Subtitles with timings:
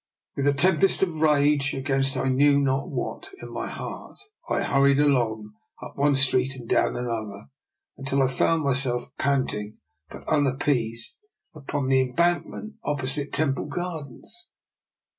[0.35, 4.17] With a tempest of rage, against I knew not what, in my heart,
[4.49, 7.51] I hurried along, up one street and down another,
[7.97, 9.77] until I found myself panting,
[10.09, 11.19] but unappeased,
[11.53, 14.49] upon the Embankment opposite the Temple Gardens.